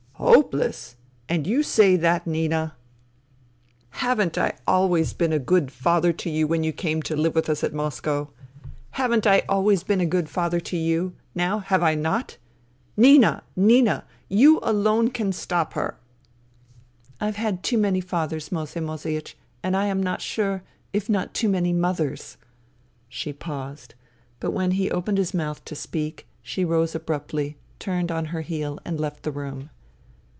[0.31, 0.97] "Hopeless?
[1.27, 2.75] And you say that, Nina.
[3.89, 7.15] Haven't 48 FUTILITY I always been a good father to you when you came to
[7.15, 8.29] hve with us at Moscow?
[8.91, 11.15] Haven't I always been a good father to you?
[11.33, 12.37] Now, have I not?
[12.95, 15.97] Nina, Nina 1 You alone can stop her.""
[17.21, 19.33] I've had too many fathers, Moesei Moeseiech,
[19.63, 20.61] and I am not sure,
[20.93, 22.37] if not too many mothers.'*
[23.09, 23.95] She paused.
[24.39, 28.79] But when he opened his mouth to speak, she rose abruptly, turned on her heel
[28.85, 29.71] and left the room.